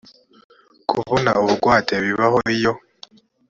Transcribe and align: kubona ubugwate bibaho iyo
kubona 0.89 1.31
ubugwate 1.41 1.93
bibaho 2.05 2.39
iyo 2.55 2.73